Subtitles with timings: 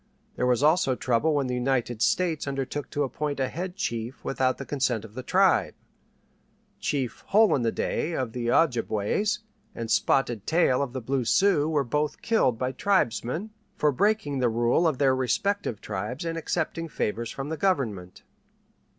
[0.35, 4.57] There was also trouble when the United States undertook to appoint a head chief without
[4.57, 5.75] the consent of the tribe.
[6.79, 9.41] Chief Hole in the Day of the Ojibways
[9.75, 14.49] and Spotted Tail of the Brule Sioux were both killed by tribesmen for breaking the
[14.49, 18.23] rule of their respective tribes and accepting favors from the Government.